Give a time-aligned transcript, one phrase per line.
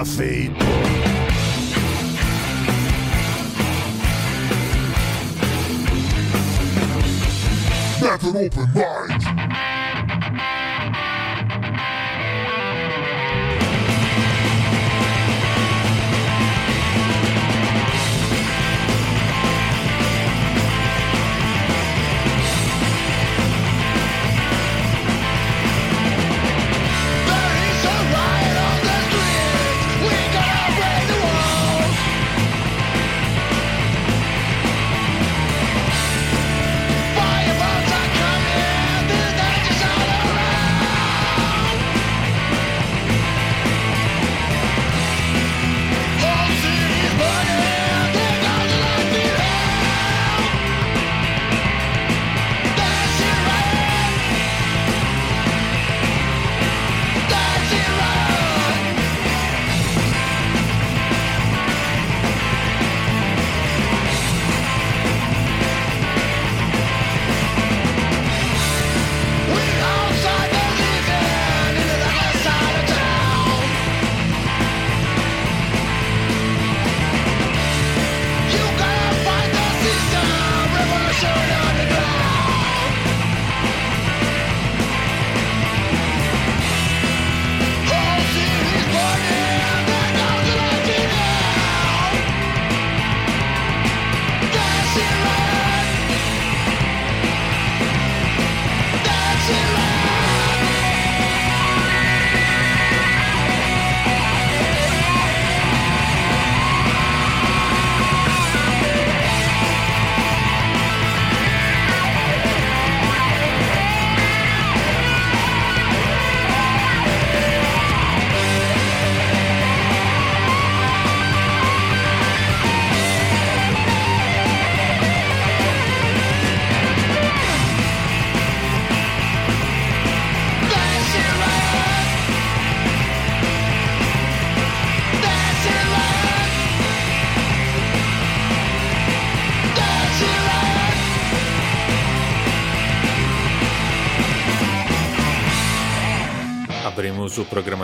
[0.00, 0.54] feito está feito.
[8.00, 9.09] That's an open mind.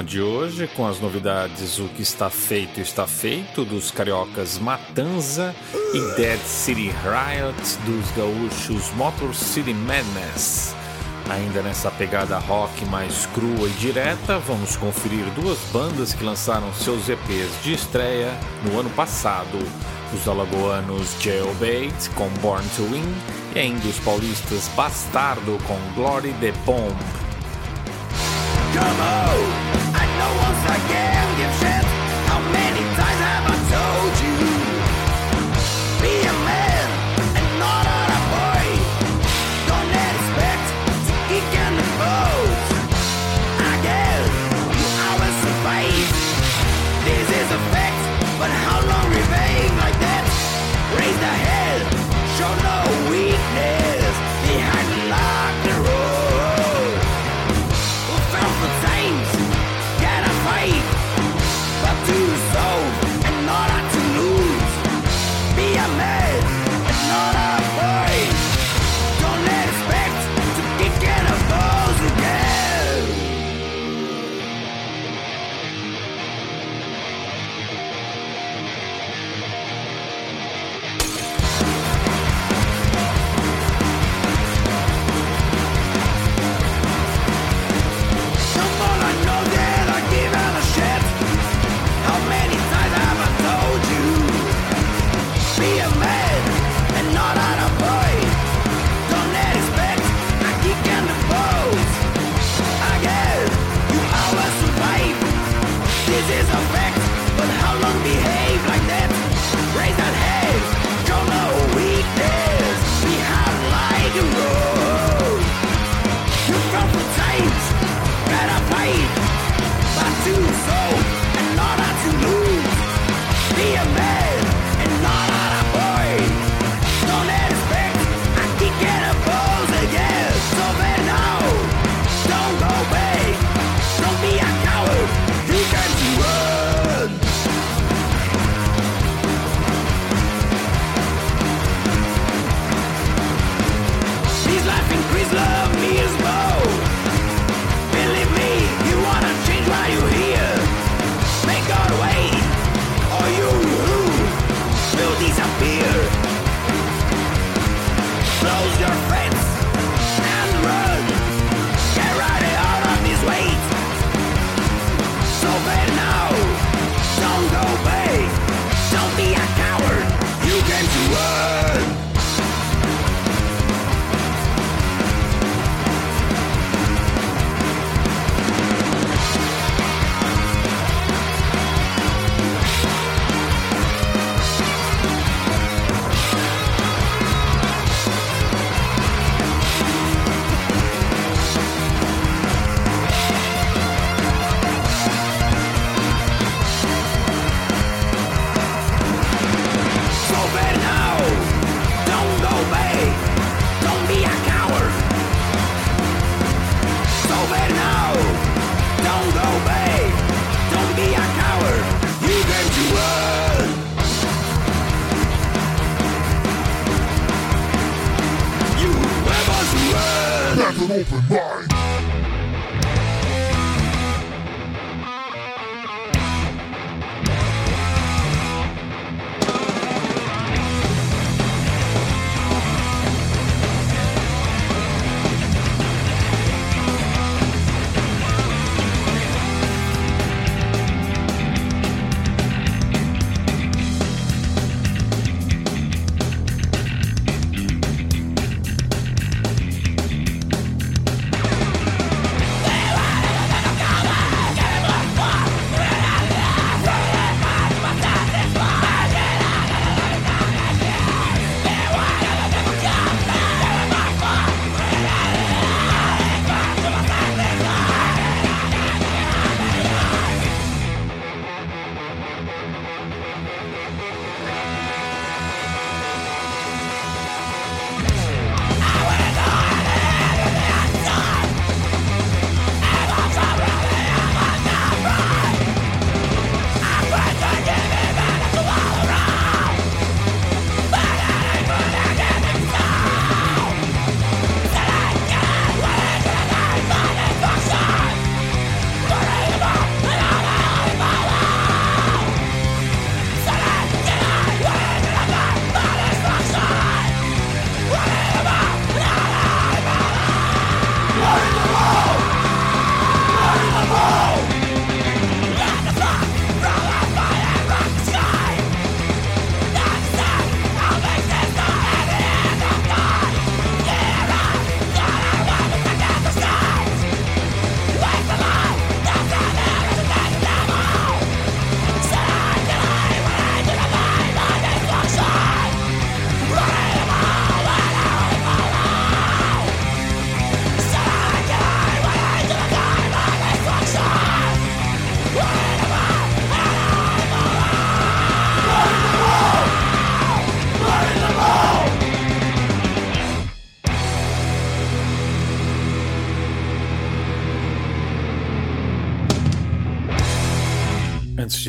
[0.06, 5.54] De hoje com as novidades O que está feito está feito dos cariocas Matanza
[5.92, 10.74] e Dead City Riot dos gaúchos Motor City Madness.
[11.28, 17.08] Ainda nessa pegada rock mais crua e direta, vamos conferir duas bandas que lançaram seus
[17.08, 18.32] EPs de estreia
[18.64, 19.58] no ano passado.
[20.14, 23.14] Os alagoanos Jailbait com Born to Win
[23.56, 26.96] e ainda os paulistas Bastardo com Glory the Bomb.
[28.72, 29.65] Come on,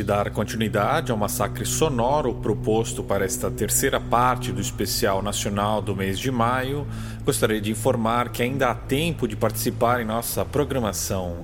[0.07, 6.17] dar continuidade ao massacre sonoro proposto para esta terceira parte do especial nacional do mês
[6.17, 6.87] de maio,
[7.25, 11.43] gostaria de informar que ainda há tempo de participar em nossa programação.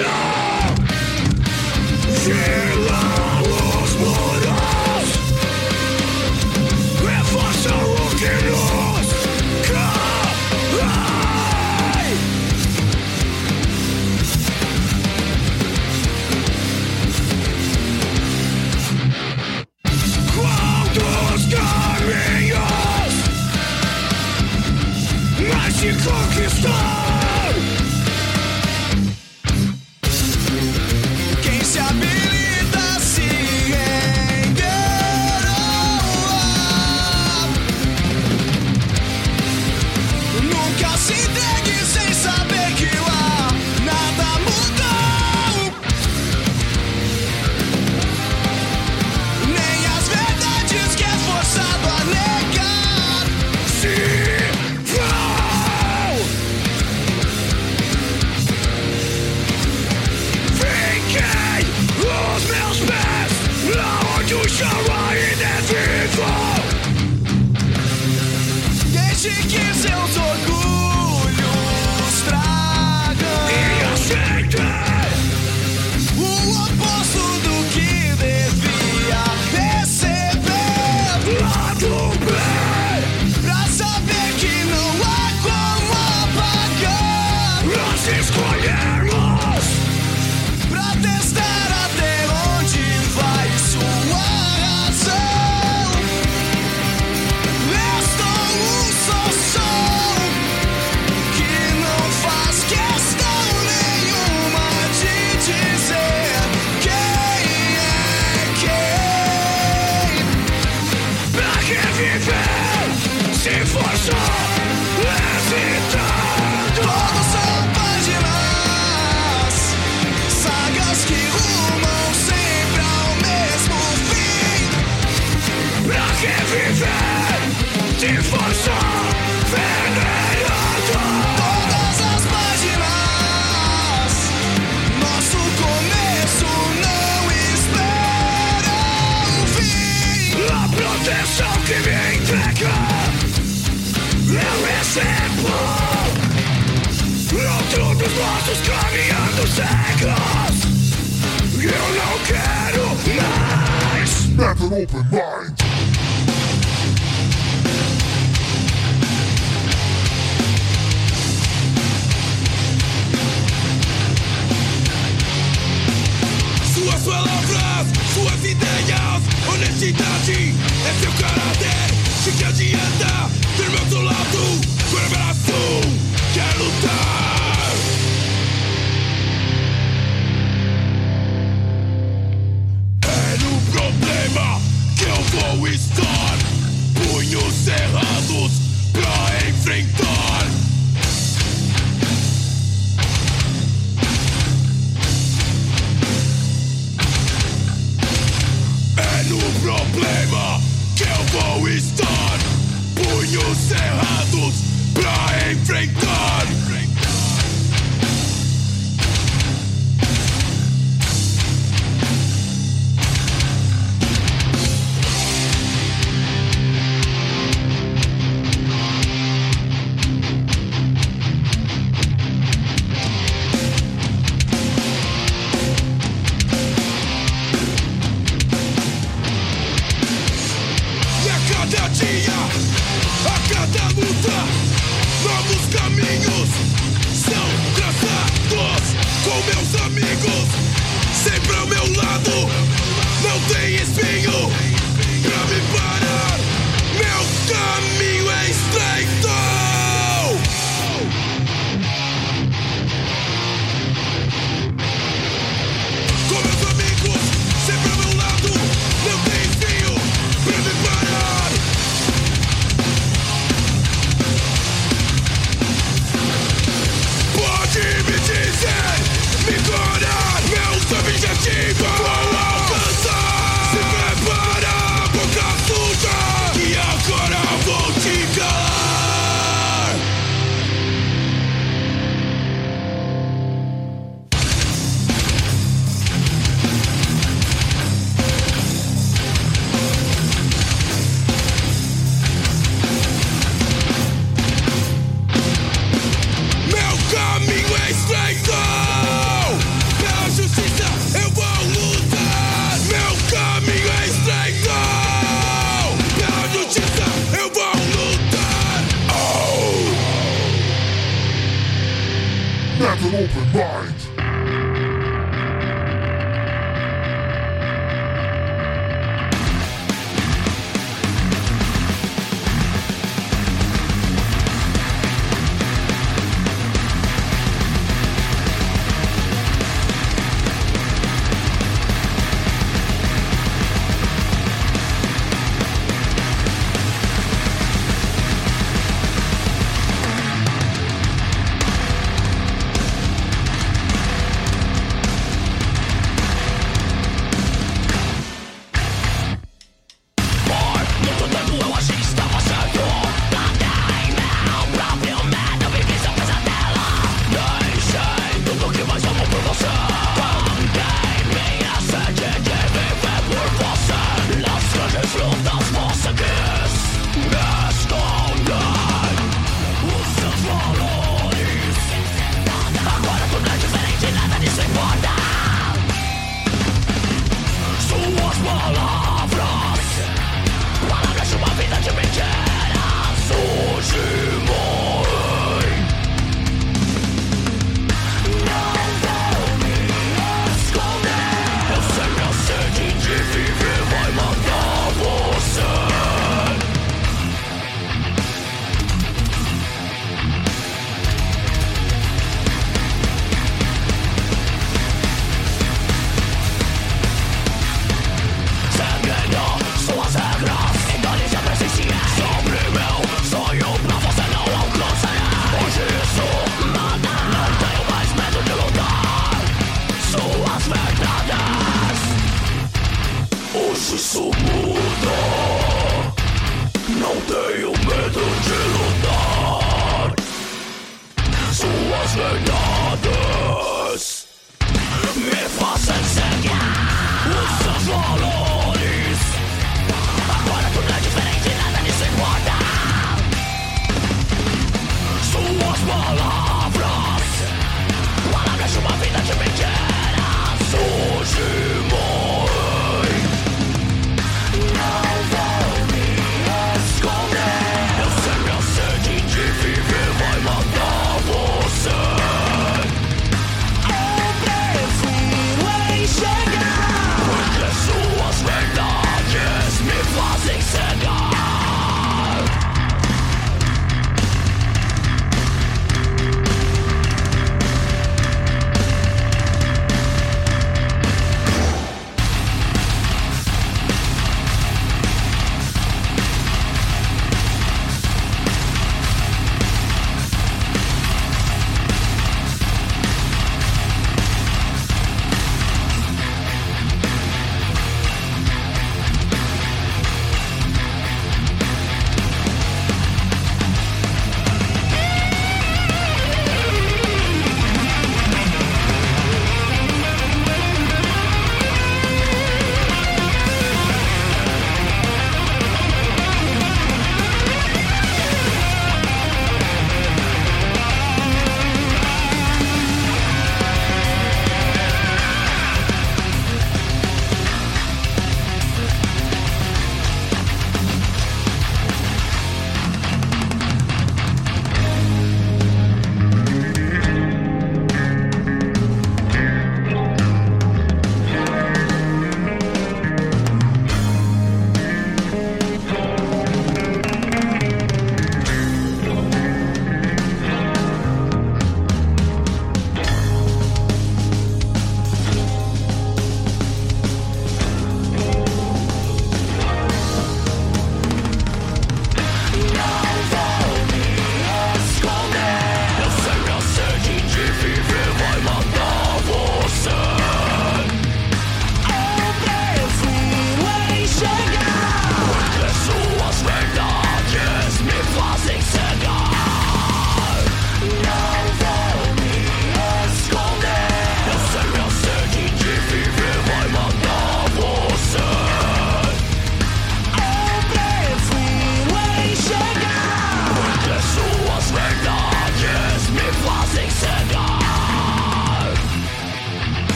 [0.00, 0.16] Sheila!
[2.22, 2.89] Sheila!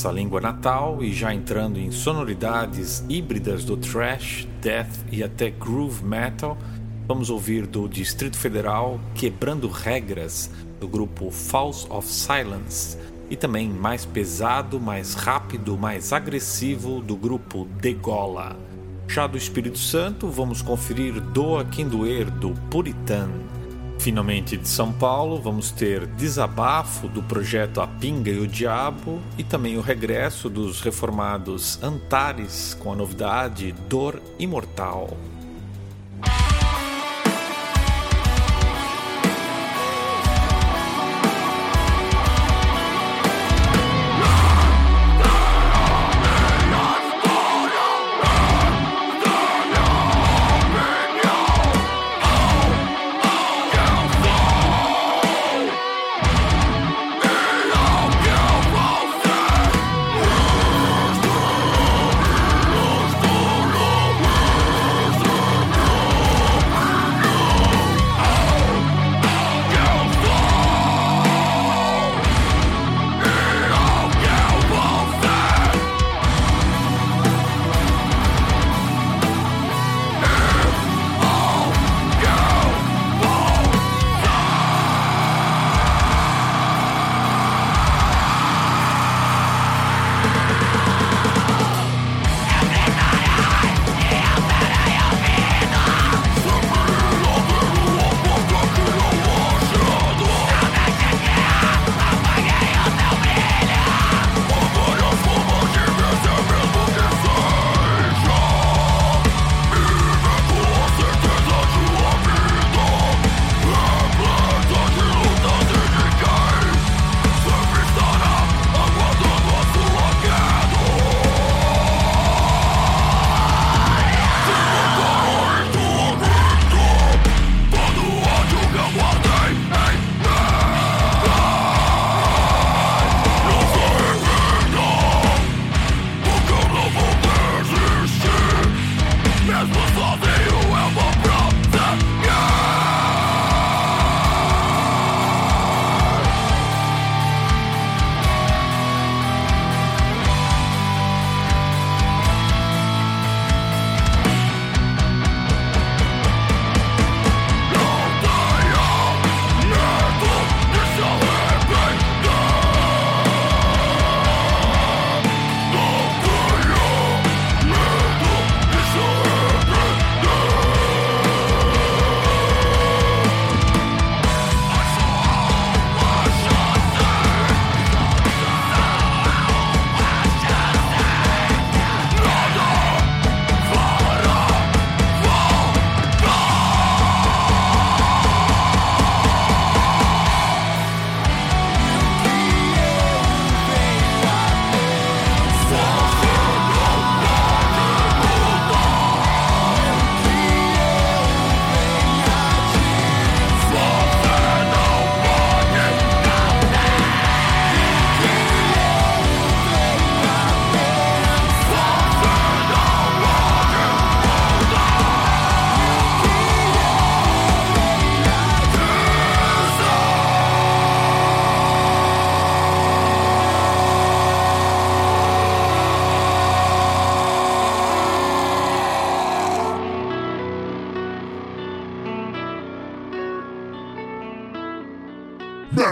[0.00, 6.02] Nossa língua natal e já entrando em sonoridades híbridas do thrash, death e até groove
[6.02, 6.56] metal,
[7.06, 12.96] vamos ouvir do Distrito Federal Quebrando Regras, do grupo Falls of Silence,
[13.28, 18.56] e também mais pesado, mais rápido, mais agressivo do grupo Degola.
[19.06, 23.28] Já do Espírito Santo, vamos conferir Doa Quem Doer do Puritan.
[24.00, 29.44] Finalmente de São Paulo, vamos ter Desabafo do projeto A Pinga e o Diabo e
[29.44, 35.10] também o regresso dos reformados Antares com a novidade Dor Imortal.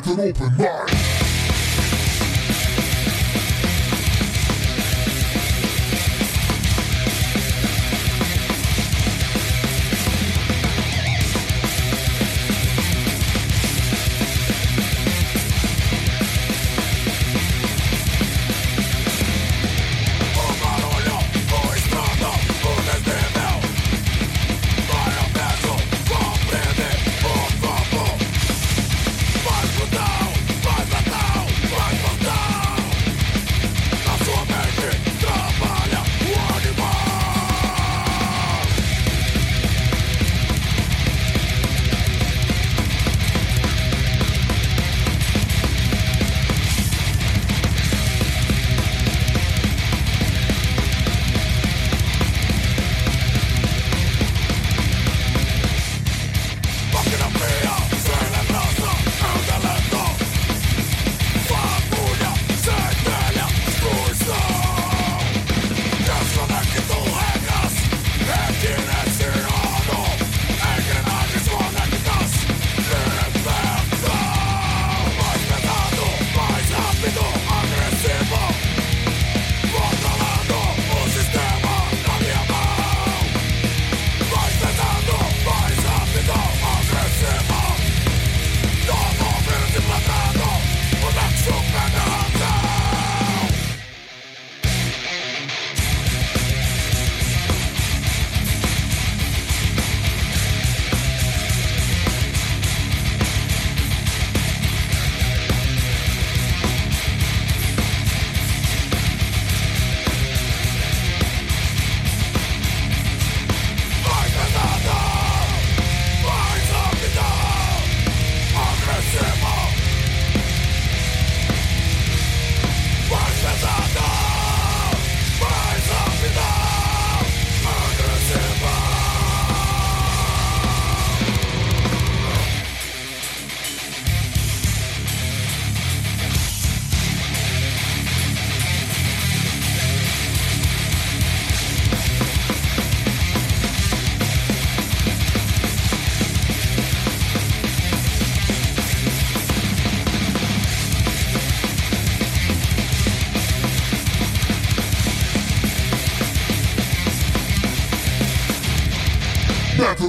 [0.05, 1.18] have an open mind.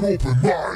[0.03, 0.68] Open mind.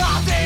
[0.00, 0.39] something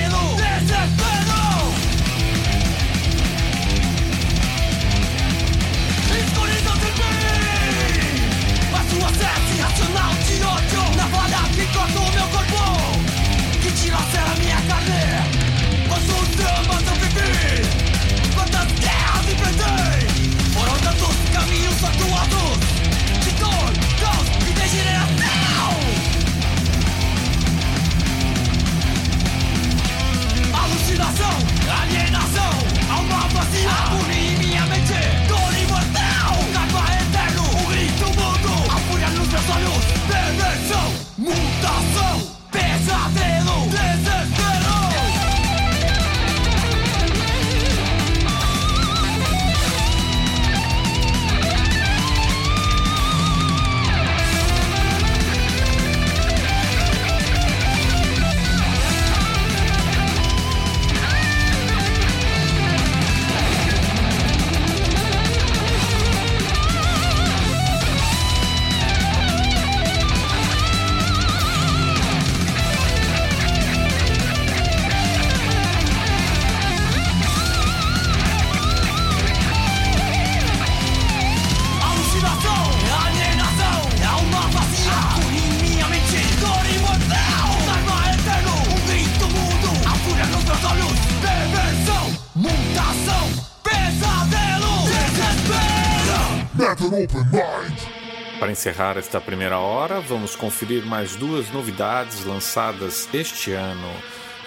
[98.64, 103.92] encerrar esta primeira hora, vamos conferir mais duas novidades lançadas este ano.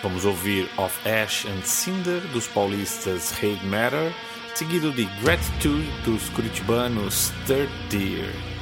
[0.01, 4.11] Vamos ouvir Of Ash and Cinder dos paulistas Hate Matter,
[4.55, 8.56] seguido de Gratitude dos curitibanos Third Dear.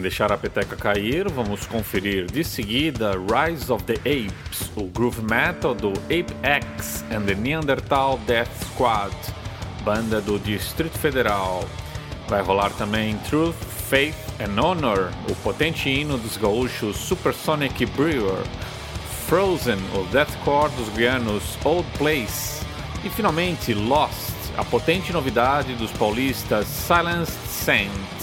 [0.00, 5.74] Deixar a peteca cair, vamos conferir de seguida Rise of the Apes, o groove metal
[5.74, 9.14] do Ape X and the Neanderthal Death Squad,
[9.84, 11.64] banda do Distrito Federal.
[12.28, 13.56] Vai rolar também Truth,
[13.88, 18.42] Faith and Honor, o potente hino dos gaúchos Supersonic Brewer,
[19.26, 22.64] Frozen, o deathcore dos guianos Old Place
[23.04, 28.21] e finalmente Lost, a potente novidade dos paulistas Silenced Saint.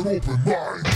[0.00, 0.89] An open mind.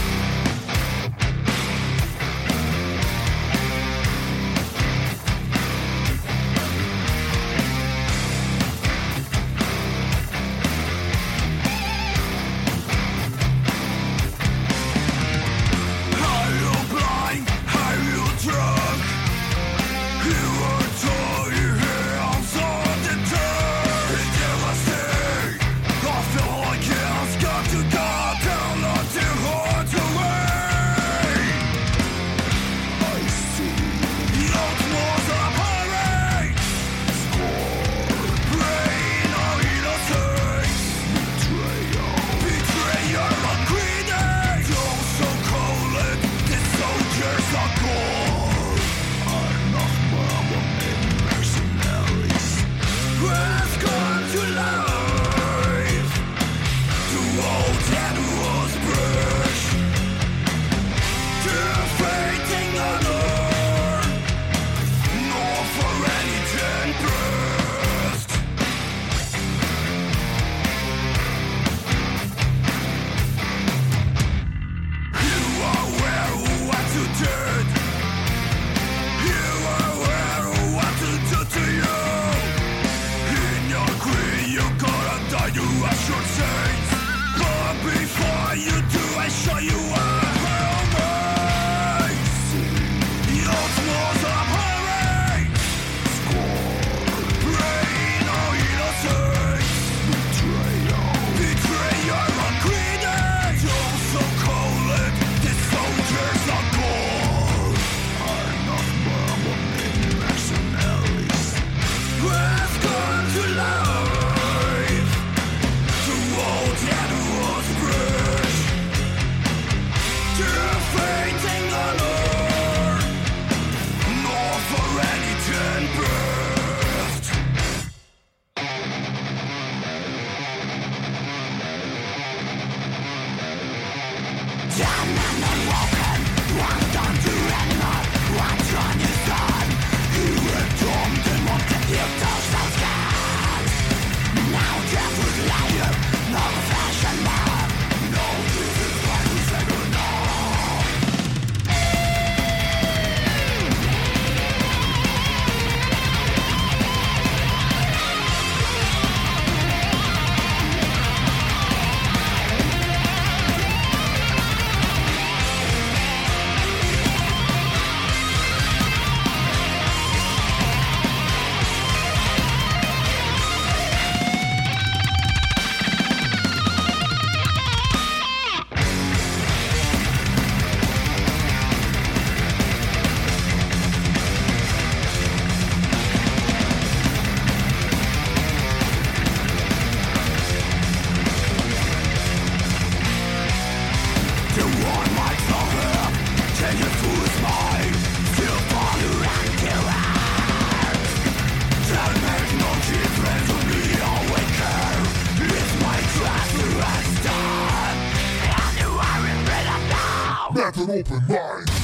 [210.89, 211.74] Open mind.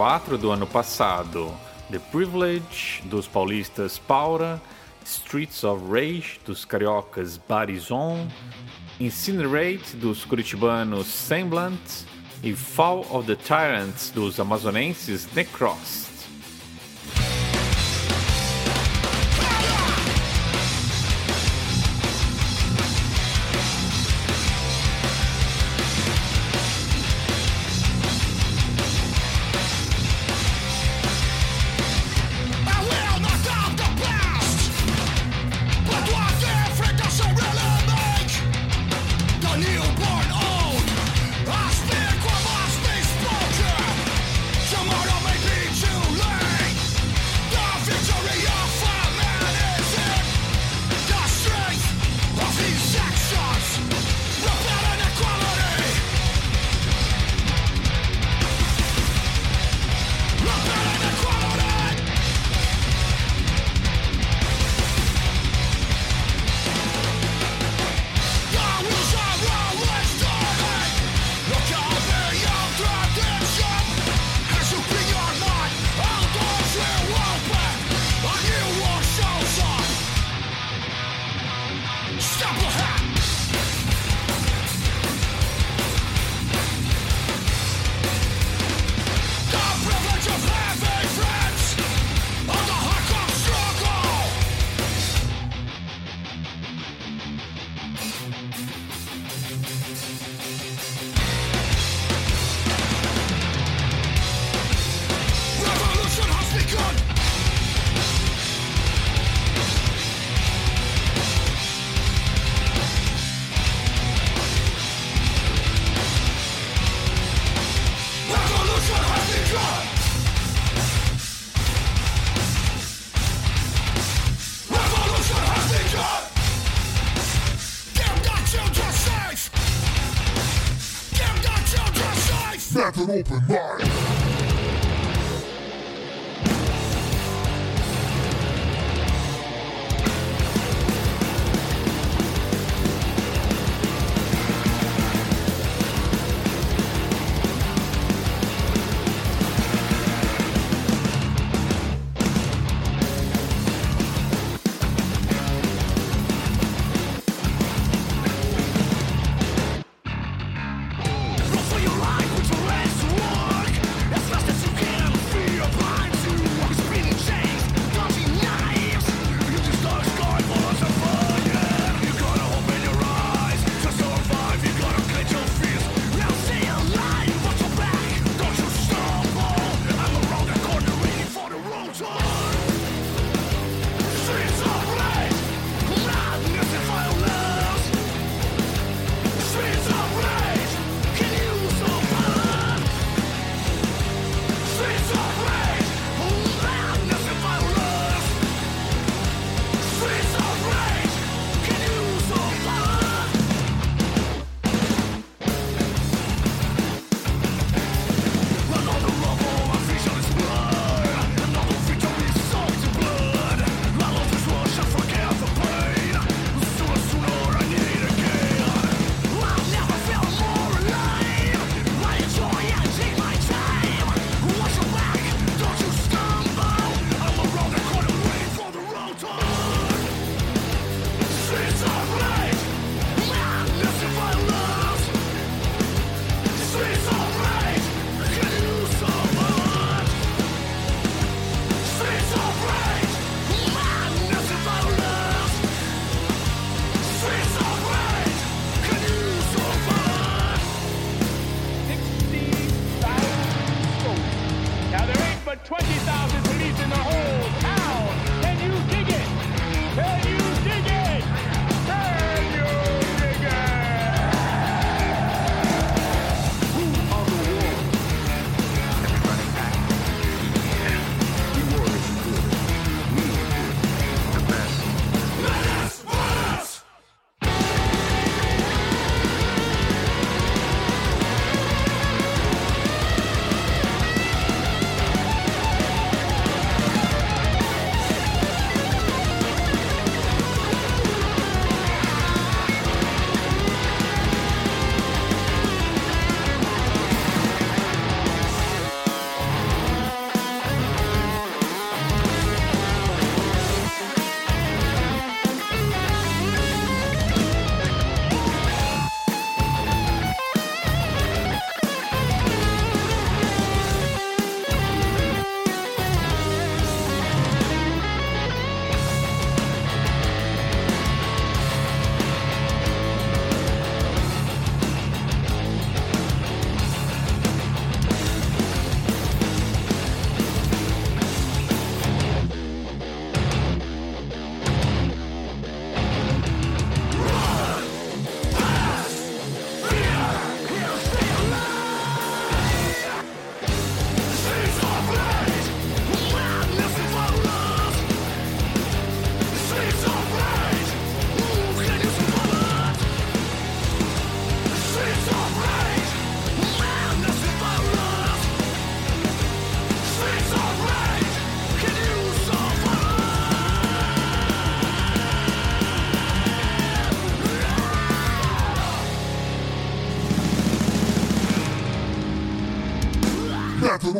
[0.00, 1.54] 4 do ano passado,
[1.90, 4.58] The Privilege, dos paulistas Paura,
[5.04, 8.26] Streets of Rage, dos cariocas Barizon,
[8.98, 12.06] Incinerate, dos curitibanos Semblant
[12.42, 16.09] e Fall of the Tyrants, dos amazonenses Necross.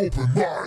[0.00, 0.59] Open mind.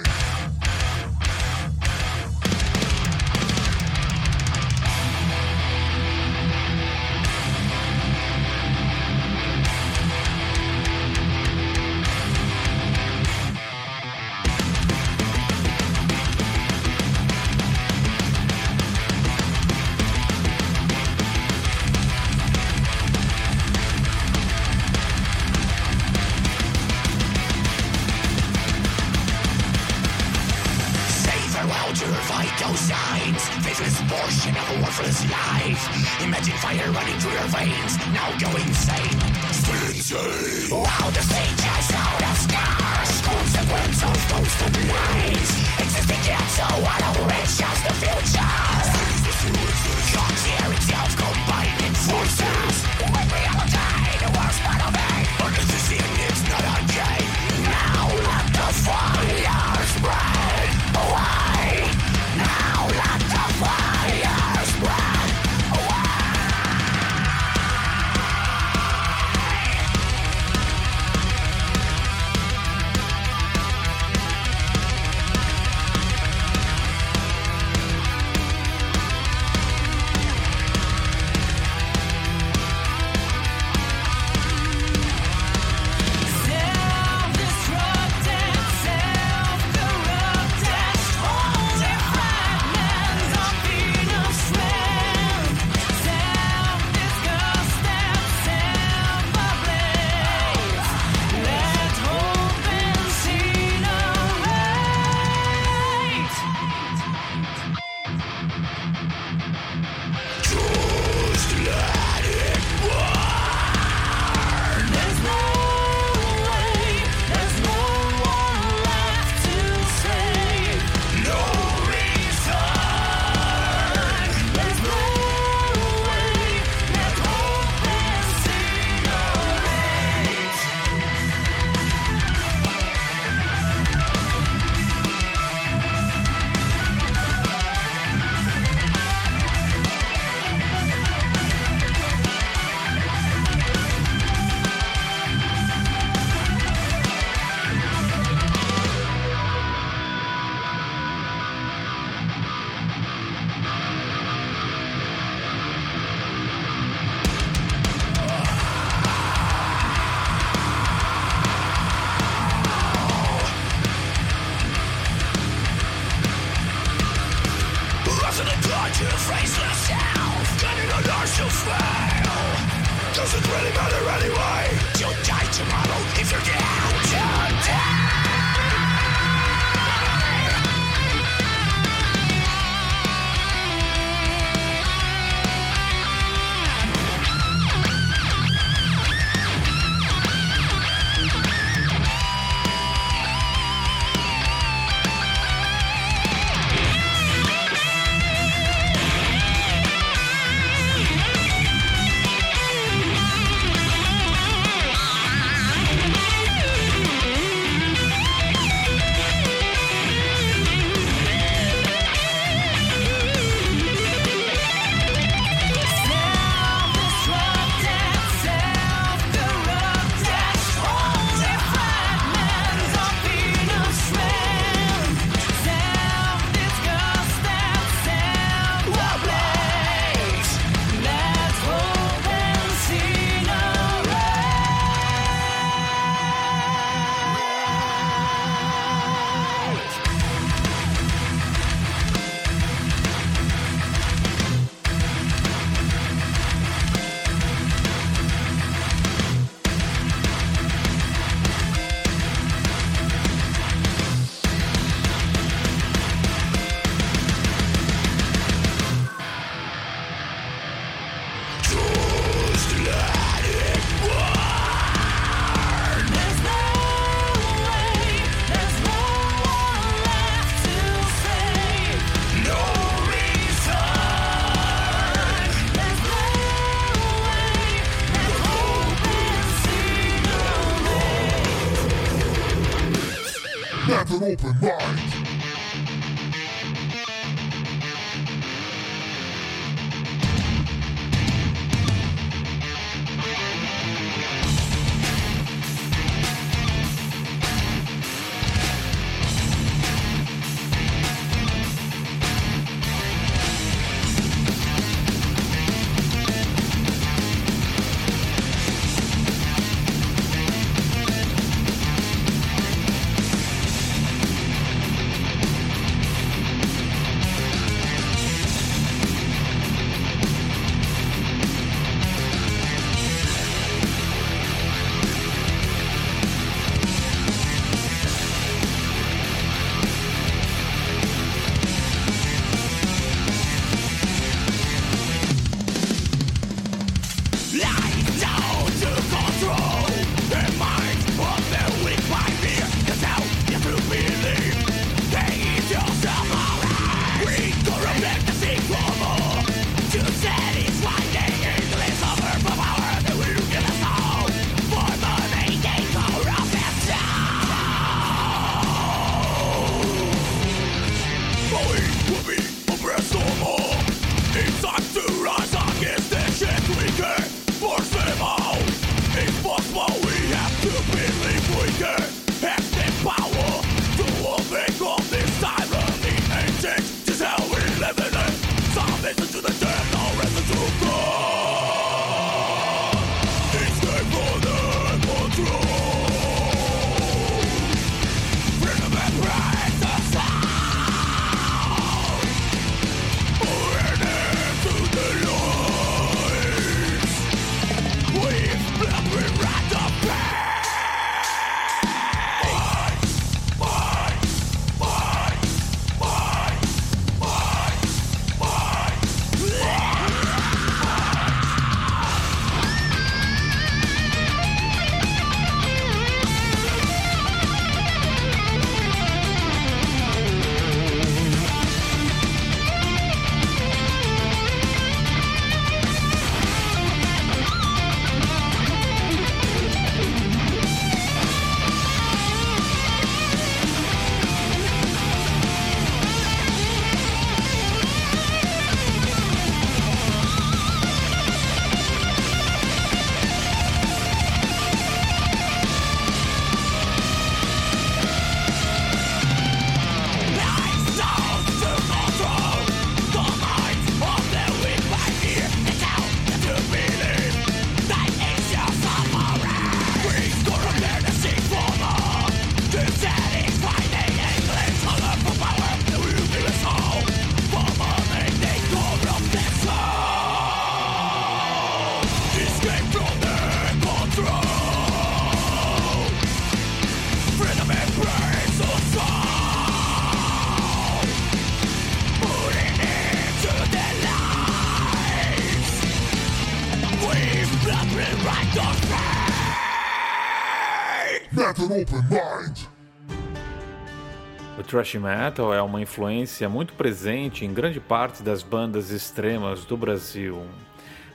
[494.74, 500.42] Thrash metal é uma influência muito presente em grande parte das bandas extremas do Brasil.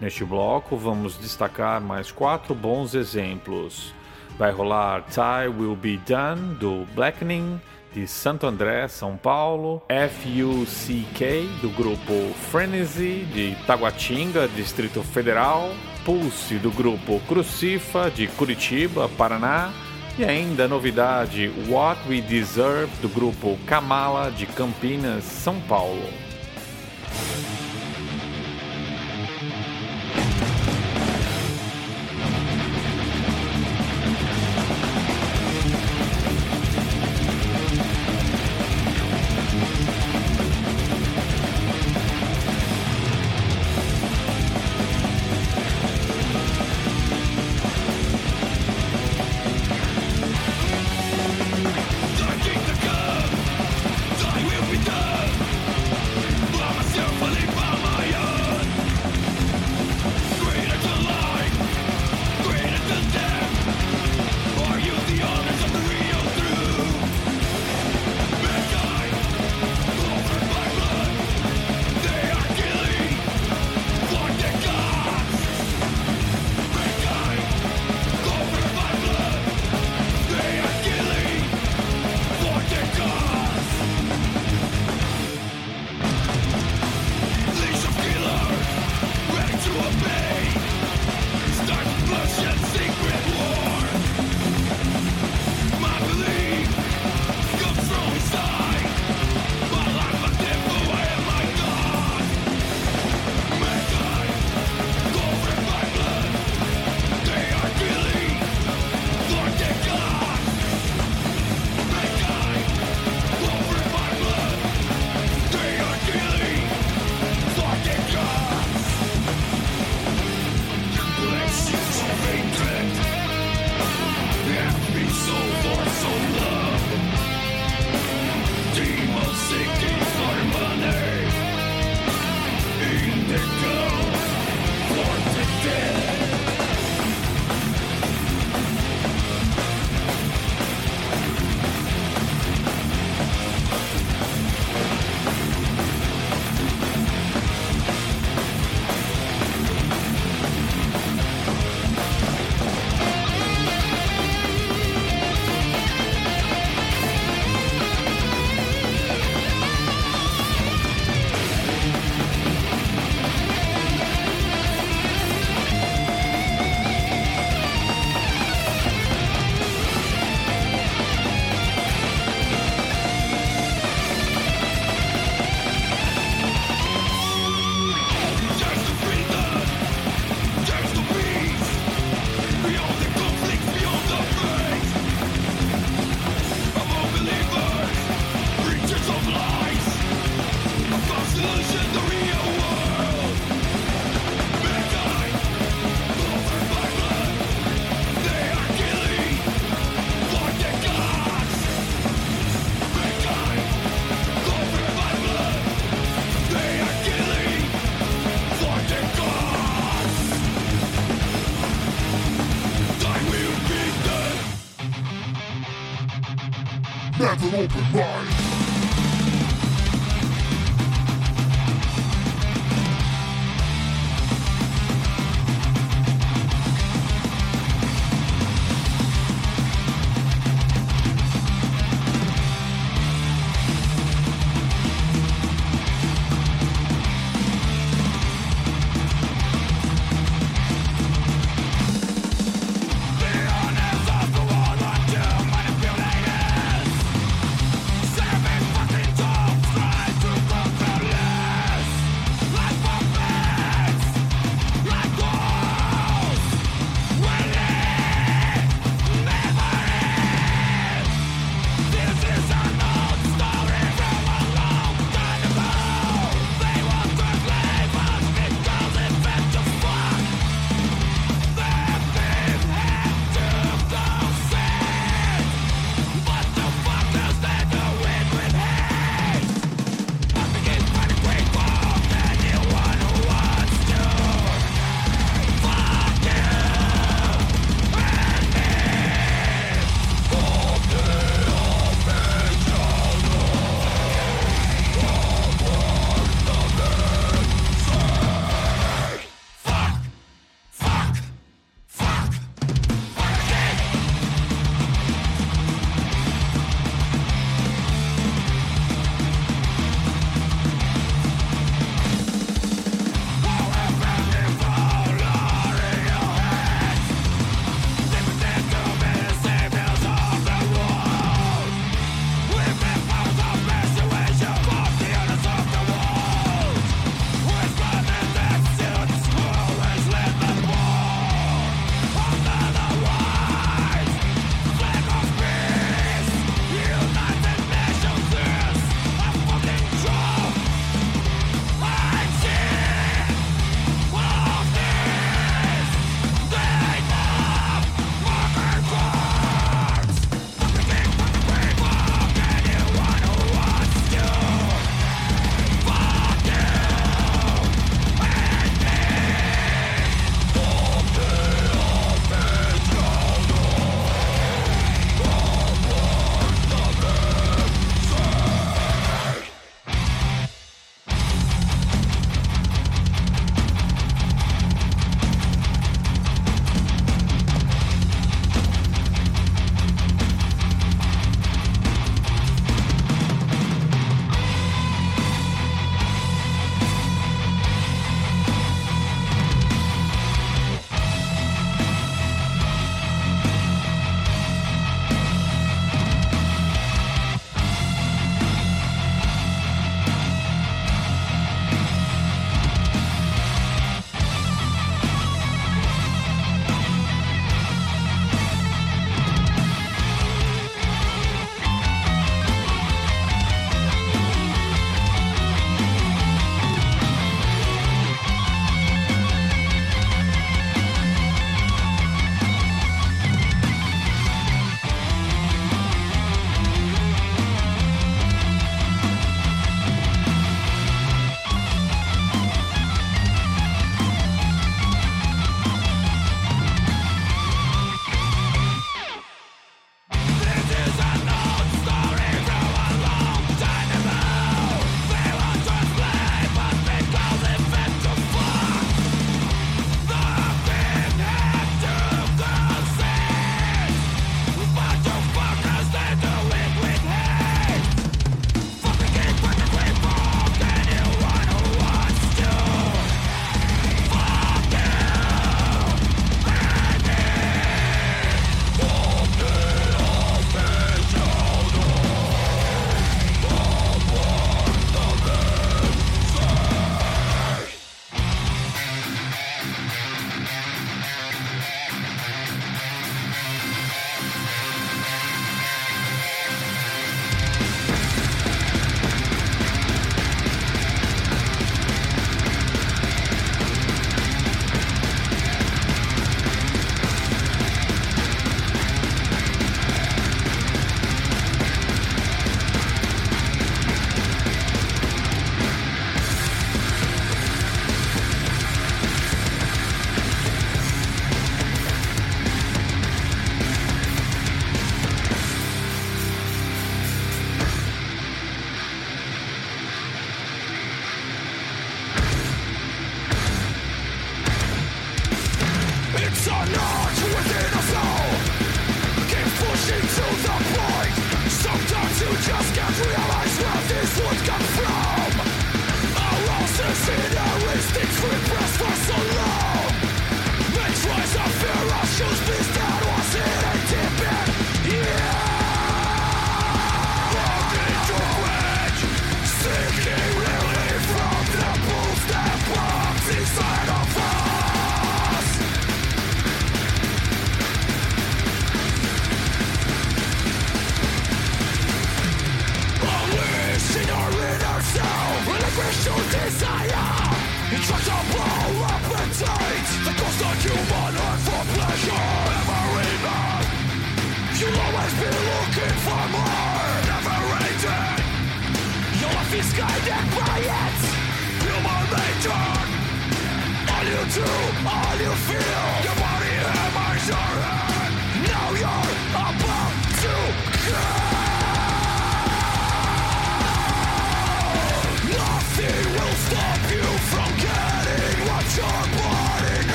[0.00, 3.92] Neste bloco, vamos destacar mais quatro bons exemplos.
[4.38, 7.60] Vai rolar Tie Will Be Done, do Blackening,
[7.92, 15.68] de Santo André, São Paulo, FUCK, do grupo Frenzy, de Taguatinga, Distrito Federal,
[16.06, 19.70] Pulse, do grupo Crucifa, de Curitiba, Paraná,
[20.18, 26.31] e ainda a novidade What We Deserve, do grupo Kamala, de Campinas, São Paulo.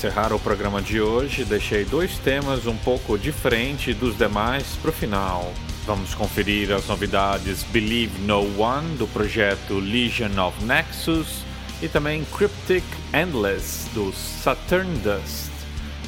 [0.00, 4.92] Encerrar o programa de hoje, deixei dois temas um pouco diferentes dos demais para o
[4.94, 5.52] final.
[5.84, 11.42] Vamos conferir as novidades Believe No One do projeto Legion of Nexus
[11.82, 12.82] e também Cryptic
[13.12, 15.50] Endless do Saturn Dust,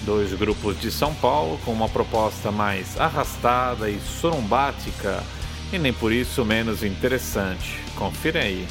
[0.06, 5.22] dois grupos de São Paulo com uma proposta mais arrastada e sorumbática
[5.70, 7.78] e nem por isso menos interessante.
[7.94, 8.66] Confira aí.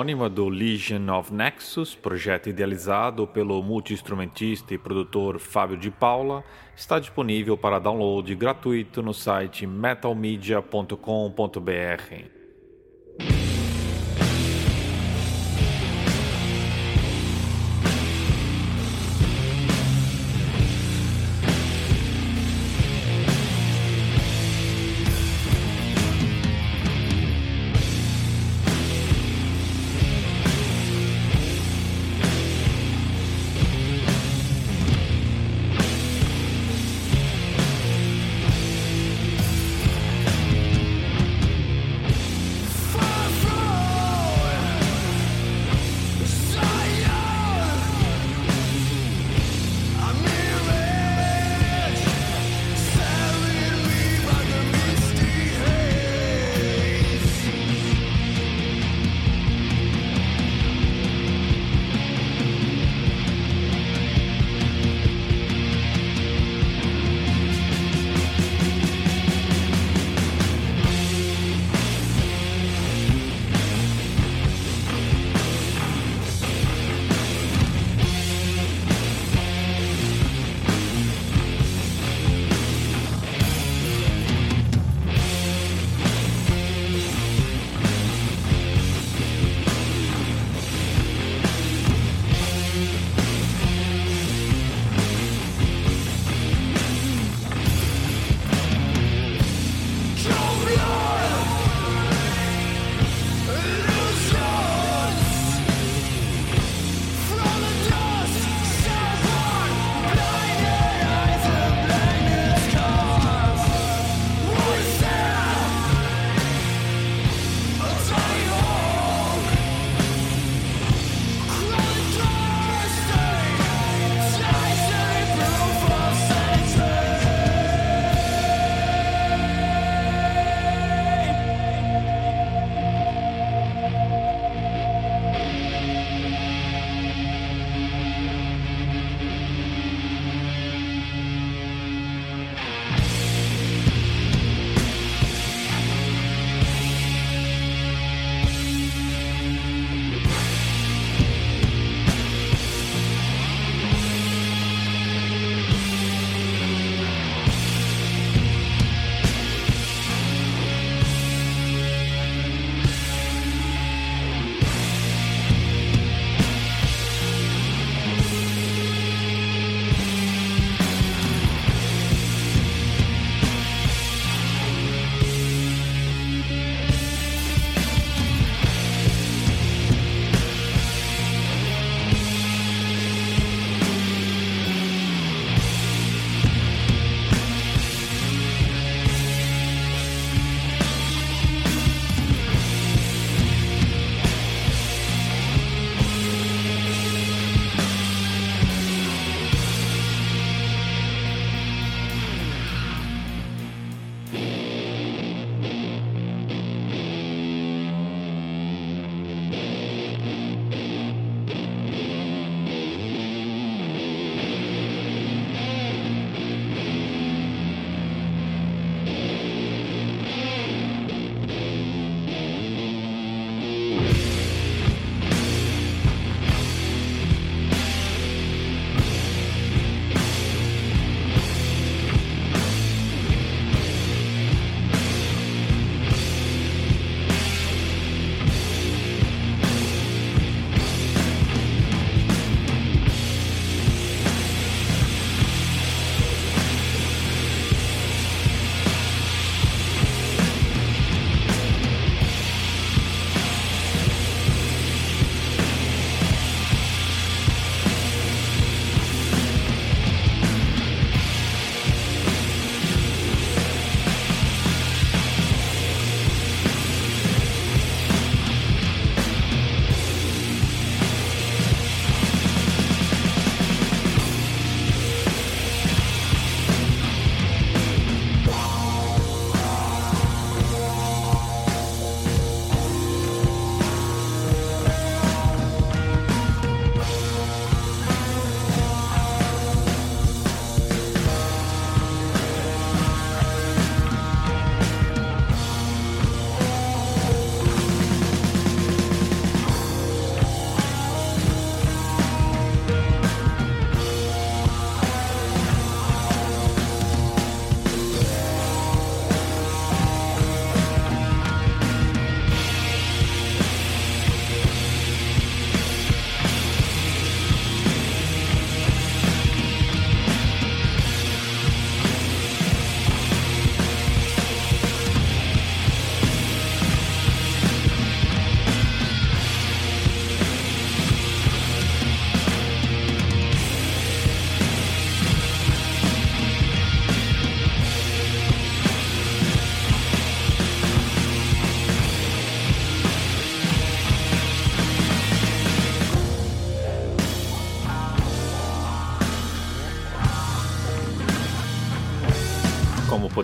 [0.00, 6.42] Homônima do Legion of Nexus, projeto idealizado pelo multiinstrumentista e produtor Fábio de Paula,
[6.74, 12.39] está disponível para download gratuito no site metalmedia.com.br.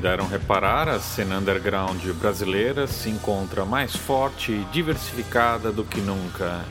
[0.06, 6.64] puderam reparar, a cena underground brasileira se encontra mais forte e diversificada do que nunca.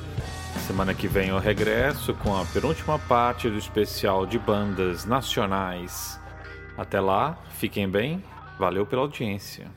[0.65, 6.17] Semana que vem eu regresso com a penúltima parte do especial de bandas nacionais.
[6.77, 8.23] Até lá, fiquem bem,
[8.57, 9.67] valeu pela audiência.